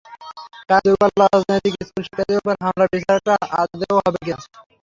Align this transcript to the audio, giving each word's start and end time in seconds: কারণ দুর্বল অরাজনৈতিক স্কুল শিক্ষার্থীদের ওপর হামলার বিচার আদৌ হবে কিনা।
কারণ 0.69 0.81
দুর্বল 0.85 1.21
অরাজনৈতিক 1.25 1.73
স্কুল 1.79 2.03
শিক্ষার্থীদের 2.05 2.41
ওপর 2.41 2.55
হামলার 2.63 2.91
বিচার 2.93 3.17
আদৌ 3.61 3.93
হবে 3.97 4.19
কিনা। 4.25 4.37